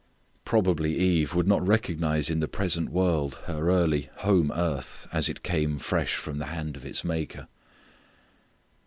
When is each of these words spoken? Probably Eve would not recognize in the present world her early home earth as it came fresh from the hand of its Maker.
Probably 0.45 0.97
Eve 0.97 1.35
would 1.35 1.47
not 1.47 1.63
recognize 1.67 2.31
in 2.31 2.39
the 2.39 2.47
present 2.47 2.89
world 2.89 3.35
her 3.45 3.69
early 3.69 4.09
home 4.15 4.51
earth 4.55 5.07
as 5.13 5.29
it 5.29 5.43
came 5.43 5.77
fresh 5.77 6.15
from 6.15 6.39
the 6.39 6.47
hand 6.47 6.75
of 6.75 6.83
its 6.87 7.03
Maker. 7.03 7.47